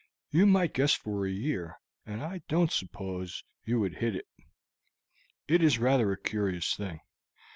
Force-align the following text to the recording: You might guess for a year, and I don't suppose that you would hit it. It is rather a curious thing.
You 0.31 0.47
might 0.47 0.73
guess 0.73 0.95
for 0.95 1.27
a 1.27 1.31
year, 1.31 1.75
and 2.07 2.23
I 2.23 2.41
don't 2.47 2.71
suppose 2.71 3.43
that 3.63 3.69
you 3.69 3.79
would 3.81 3.97
hit 3.97 4.15
it. 4.15 4.25
It 5.47 5.61
is 5.61 5.77
rather 5.77 6.11
a 6.11 6.17
curious 6.19 6.75
thing. 6.75 7.01